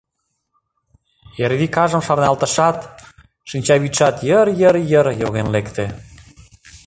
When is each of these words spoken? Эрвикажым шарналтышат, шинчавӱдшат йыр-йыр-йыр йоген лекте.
Эрвикажым 1.43 2.01
шарналтышат, 2.07 2.77
шинчавӱдшат 3.49 4.15
йыр-йыр-йыр 4.27 5.07
йоген 5.21 5.47
лекте. 5.55 5.85